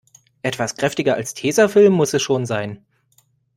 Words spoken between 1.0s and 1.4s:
als